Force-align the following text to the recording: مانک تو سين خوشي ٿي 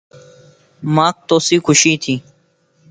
مانک 0.95 1.15
تو 1.27 1.35
سين 1.45 1.59
خوشي 1.65 1.93
ٿي 2.03 2.15